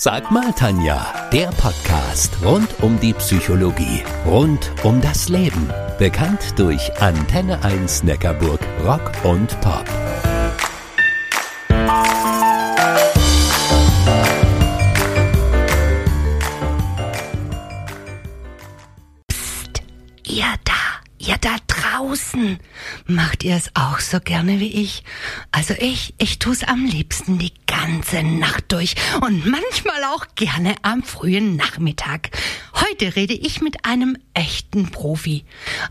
[0.00, 5.68] Sag mal, Tanja, der Podcast rund um die Psychologie, rund um das Leben.
[5.98, 9.84] Bekannt durch Antenne 1 Neckarburg Rock und Pop.
[19.26, 19.82] Psst,
[20.24, 20.72] ihr da,
[21.18, 22.60] ihr da draußen.
[23.06, 25.02] Macht ihr es auch so gerne wie ich?
[25.50, 31.02] Also ich, ich tu's am liebsten die ganze Nacht durch und manchmal auch gerne am
[31.04, 32.30] frühen Nachmittag.
[32.80, 35.44] Heute rede ich mit einem echten Profi.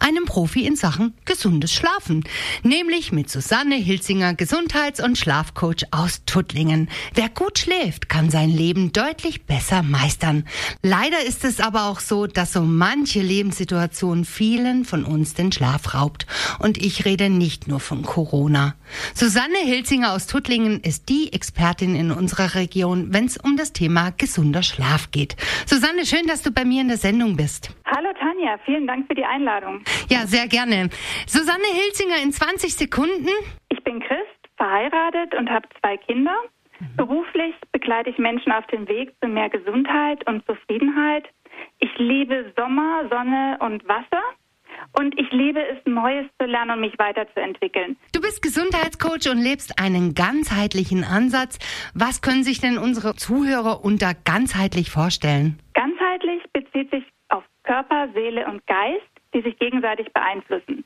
[0.00, 2.24] Einem Profi in Sachen gesundes Schlafen.
[2.62, 6.90] Nämlich mit Susanne Hilzinger, Gesundheits- und Schlafcoach aus Tuttlingen.
[7.14, 10.44] Wer gut schläft, kann sein Leben deutlich besser meistern.
[10.82, 15.94] Leider ist es aber auch so, dass so manche Lebenssituation vielen von uns den Schlaf
[15.94, 16.26] raubt.
[16.58, 18.74] Und ich rede nicht nur von Corona.
[19.14, 24.10] Susanne Hilzinger aus Tuttlingen ist die Expertin in unserer Region, wenn es um das Thema
[24.10, 25.36] gesunder Schlaf geht.
[25.64, 27.74] Susanne, schön, dass du bei mir in der Sendung bist.
[27.86, 29.82] Hallo Tanja, vielen Dank für die Einladung.
[30.08, 30.88] Ja, sehr gerne.
[31.26, 33.28] Susanne Hilzinger in 20 Sekunden.
[33.68, 36.34] Ich bin Christ, verheiratet und habe zwei Kinder.
[36.78, 36.96] Mhm.
[36.96, 41.26] Beruflich begleite ich Menschen auf dem Weg zu mehr Gesundheit und Zufriedenheit.
[41.78, 44.22] Ich liebe Sommer, Sonne und Wasser.
[44.92, 47.96] Und ich liebe es, Neues zu lernen und mich weiterzuentwickeln.
[48.12, 51.58] Du bist Gesundheitscoach und lebst einen ganzheitlichen Ansatz.
[51.94, 55.58] Was können sich denn unsere Zuhörer unter ganzheitlich vorstellen?
[56.74, 60.84] Bezieht sich auf Körper, Seele und Geist, die sich gegenseitig beeinflussen.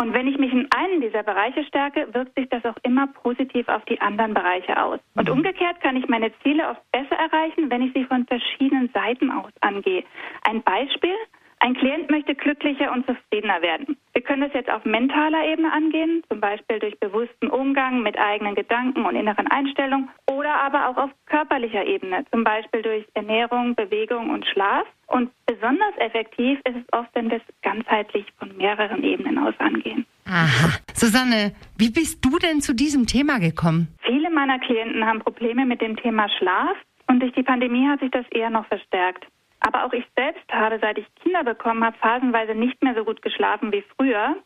[0.00, 3.68] Und wenn ich mich in einen dieser Bereiche stärke, wirkt sich das auch immer positiv
[3.68, 5.00] auf die anderen Bereiche aus.
[5.14, 5.36] Und mhm.
[5.36, 9.52] umgekehrt kann ich meine Ziele oft besser erreichen, wenn ich sie von verschiedenen Seiten aus
[9.60, 10.04] angehe.
[10.48, 11.14] Ein Beispiel,
[11.62, 13.96] ein Klient möchte glücklicher und zufriedener werden.
[14.14, 18.56] Wir können das jetzt auf mentaler Ebene angehen, zum Beispiel durch bewussten Umgang mit eigenen
[18.56, 24.30] Gedanken und inneren Einstellungen, oder aber auch auf körperlicher Ebene, zum Beispiel durch Ernährung, Bewegung
[24.30, 24.86] und Schlaf.
[25.06, 30.04] Und besonders effektiv ist es oft, wenn wir es ganzheitlich von mehreren Ebenen aus angehen.
[30.26, 30.78] Aha.
[30.94, 33.86] Susanne, wie bist du denn zu diesem Thema gekommen?
[34.04, 36.76] Viele meiner Klienten haben Probleme mit dem Thema Schlaf
[37.06, 39.26] und durch die Pandemie hat sich das eher noch verstärkt.
[39.64, 43.22] Aber auch ich selbst habe, seit ich Kinder bekommen habe, phasenweise nicht mehr so gut
[43.22, 44.36] geschlafen wie früher.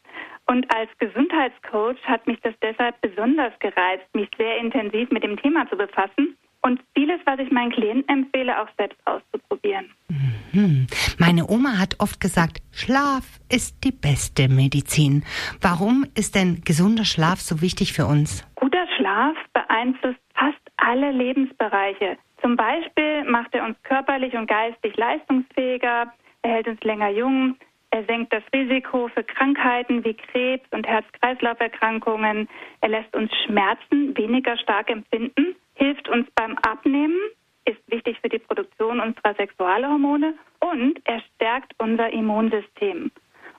[0.47, 5.69] Und als Gesundheitscoach hat mich das deshalb besonders gereizt, mich sehr intensiv mit dem Thema
[5.69, 9.91] zu befassen und vieles, was ich meinen Klienten empfehle, auch selbst auszuprobieren.
[10.09, 10.87] Mhm.
[11.19, 15.25] Meine Oma hat oft gesagt, Schlaf ist die beste Medizin.
[15.61, 18.47] Warum ist denn gesunder Schlaf so wichtig für uns?
[18.55, 22.17] Guter Schlaf beeinflusst fast alle Lebensbereiche.
[22.41, 27.57] Zum Beispiel macht er uns körperlich und geistig leistungsfähiger, er hält uns länger jung,
[27.91, 32.49] er senkt das Risiko für Krankheiten wie Krebs und Herz-Kreislauf-Erkrankungen,
[32.83, 37.19] er lässt uns Schmerzen weniger stark empfinden, hilft uns beim Abnehmen,
[37.65, 43.11] ist wichtig für die Produktion unserer Sexualhormone und er stärkt unser Immunsystem.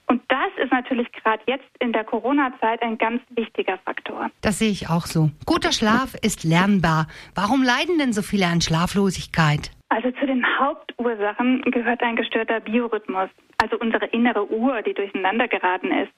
[0.08, 4.30] Und das ist natürlich gerade jetzt in der Corona-Zeit ein ganz wichtiger Faktor.
[4.40, 5.30] Das sehe ich auch so.
[5.44, 7.06] Guter Schlaf ist lernbar.
[7.34, 9.70] Warum leiden denn so viele an Schlaflosigkeit?
[9.90, 15.90] Also zu den Hauptursachen gehört ein gestörter Biorhythmus, also unsere innere Uhr, die durcheinander geraten
[15.92, 16.12] ist.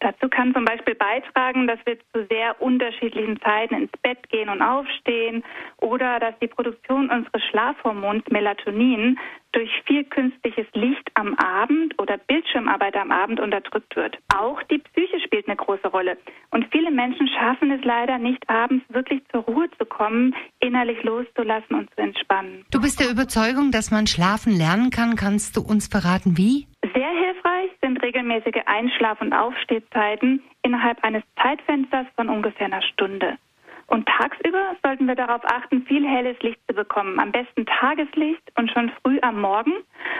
[0.00, 4.60] Dazu kann zum Beispiel beitragen, dass wir zu sehr unterschiedlichen Zeiten ins Bett gehen und
[4.60, 5.42] aufstehen
[5.78, 9.18] oder dass die Produktion unseres Schlafhormons Melatonin
[9.56, 14.18] durch viel künstliches Licht am Abend oder Bildschirmarbeit am Abend unterdrückt wird.
[14.36, 16.18] Auch die Psyche spielt eine große Rolle.
[16.50, 21.74] Und viele Menschen schaffen es leider nicht, abends wirklich zur Ruhe zu kommen, innerlich loszulassen
[21.74, 22.66] und zu entspannen.
[22.70, 25.16] Du bist der Überzeugung, dass man schlafen lernen kann.
[25.16, 26.66] Kannst du uns verraten, wie?
[26.82, 33.38] Sehr hilfreich sind regelmäßige Einschlaf- und Aufstehzeiten innerhalb eines Zeitfensters von ungefähr einer Stunde.
[33.88, 37.20] Und tagsüber sollten wir darauf achten, viel helles Licht zu bekommen.
[37.20, 39.72] Am besten Tageslicht und schon früh am Morgen.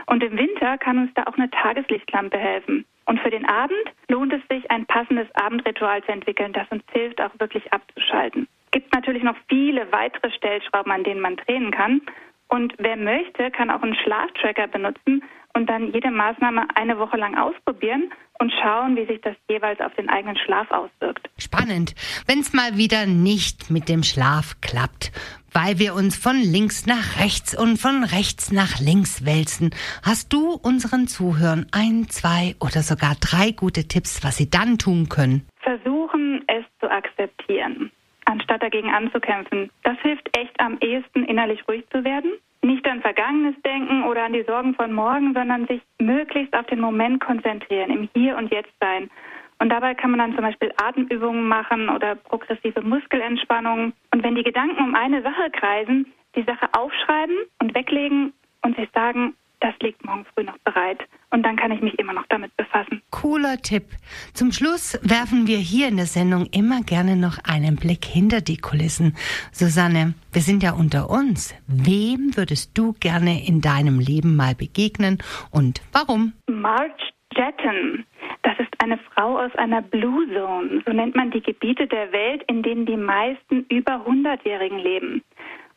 [0.07, 2.85] Und im Winter kann uns da auch eine Tageslichtlampe helfen.
[3.07, 3.77] Und für den Abend
[4.09, 8.49] lohnt es sich, ein passendes Abendritual zu entwickeln, das uns hilft, auch wirklich abzuschalten.
[8.67, 12.03] Es gibt natürlich noch viele weitere Stellschrauben, an denen man drehen kann.
[12.49, 15.23] Und wer möchte, kann auch einen Schlaftracker benutzen
[15.55, 19.95] und dann jede Maßnahme eine Woche lang ausprobieren und schauen, wie sich das jeweils auf
[19.95, 21.29] den eigenen Schlaf auswirkt.
[21.39, 21.95] Spannend.
[22.27, 25.13] Wenn es mal wieder nicht mit dem Schlaf klappt,
[25.53, 29.71] weil wir uns von links nach rechts und von rechts nach links wälzen,
[30.03, 35.09] hast du unseren Zuhörern ein, zwei oder sogar drei gute Tipps, was sie dann tun
[35.09, 35.47] können?
[35.63, 37.91] Versuchen, es zu akzeptieren,
[38.47, 39.71] anstatt dagegen anzukämpfen.
[39.83, 42.33] Das hilft echt am ehesten, innerlich ruhig zu werden
[42.63, 46.81] nicht an Vergangenes denken oder an die Sorgen von morgen, sondern sich möglichst auf den
[46.81, 49.09] Moment konzentrieren, im Hier und Jetzt sein.
[49.59, 53.93] Und dabei kann man dann zum Beispiel Atemübungen machen oder progressive Muskelentspannungen.
[54.13, 58.33] Und wenn die Gedanken um eine Sache kreisen, die Sache aufschreiben und weglegen
[58.63, 61.01] und sich sagen, das liegt morgen früh noch bereit.
[61.31, 63.03] Und dann kann ich mich immer noch damit befassen.
[63.11, 63.85] Cooler Tipp.
[64.33, 68.59] Zum Schluss werfen wir hier in der Sendung immer gerne noch einen Blick hinter die
[68.59, 69.17] Kulissen.
[69.53, 71.55] Susanne, wir sind ja unter uns.
[71.67, 75.19] Wem würdest du gerne in deinem Leben mal begegnen
[75.51, 76.33] und warum?
[76.47, 76.95] Marge
[77.35, 78.05] Jetton.
[78.43, 80.83] Das ist eine Frau aus einer Blue Zone.
[80.87, 85.23] So nennt man die Gebiete der Welt, in denen die meisten über 100-Jährigen leben.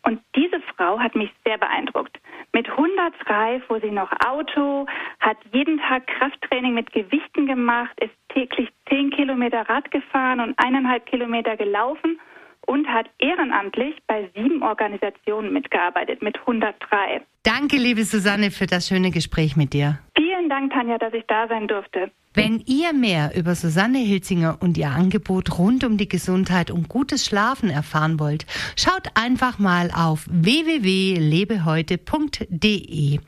[0.04, 2.18] Und diese Frau hat mich sehr beeindruckt.
[2.54, 4.86] Mit 103 fuhr sie noch Auto,
[5.20, 11.06] hat jeden Tag Krafttraining mit Gewichten gemacht, ist täglich 10 Kilometer Rad gefahren und eineinhalb
[11.06, 12.20] Kilometer gelaufen
[12.66, 17.22] und hat ehrenamtlich bei sieben Organisationen mitgearbeitet mit 103.
[17.44, 20.00] Danke, liebe Susanne, für das schöne Gespräch mit dir.
[20.16, 22.12] Vielen Dank, Tanja, dass ich da sein durfte.
[22.34, 27.26] Wenn ihr mehr über Susanne Hilzinger und ihr Angebot rund um die Gesundheit und gutes
[27.26, 28.46] Schlafen erfahren wollt,
[28.76, 33.20] schaut einfach mal auf www.lebeheute.de.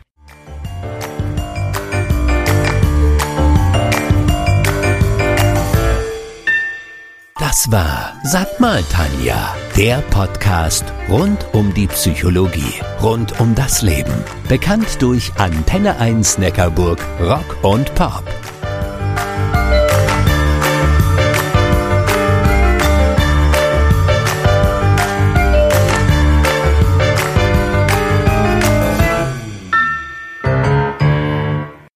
[7.39, 14.13] Das war Sag mal Tanja, der Podcast rund um die Psychologie, rund um das Leben.
[14.48, 18.24] Bekannt durch Antenne 1 Neckarburg, Rock und Pop.